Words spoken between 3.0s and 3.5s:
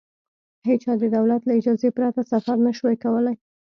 کولای.